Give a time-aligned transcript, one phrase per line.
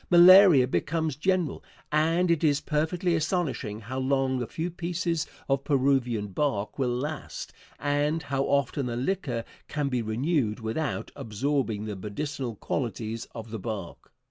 [0.09, 6.29] Malaria becomes general, and it is perfectly astonishing how long a few pieces of Peruvian
[6.29, 12.55] bark will last, and how often the liquor can be renewed without absorbing the medicinal
[12.55, 14.11] qualities of the bark.